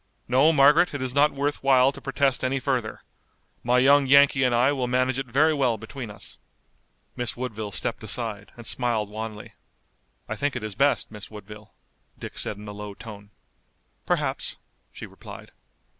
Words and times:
No, 0.27 0.51
Margaret, 0.51 0.95
it 0.95 1.01
is 1.03 1.13
not 1.13 1.31
worth 1.31 1.61
while 1.61 1.91
to 1.91 2.01
protest 2.01 2.43
any 2.43 2.59
further. 2.59 3.03
My 3.63 3.77
young 3.77 4.07
Yankee 4.07 4.43
and 4.43 4.55
I 4.55 4.71
will 4.71 4.87
manage 4.87 5.19
it 5.19 5.27
very 5.27 5.53
well 5.53 5.77
between 5.77 6.09
us." 6.09 6.39
Miss 7.15 7.37
Woodville 7.37 7.71
stepped 7.71 8.03
aside 8.03 8.51
and 8.57 8.65
smiled 8.65 9.09
wanly. 9.11 9.53
"I 10.27 10.35
think 10.35 10.55
it 10.55 10.63
is 10.63 10.73
best, 10.73 11.11
Miss 11.11 11.29
Woodville," 11.29 11.75
Dick 12.17 12.39
said 12.39 12.57
in 12.57 12.67
a 12.67 12.71
low 12.73 12.95
tone. 12.95 13.29
"Perhaps," 14.07 14.57
she 14.91 15.05
replied. 15.05 15.51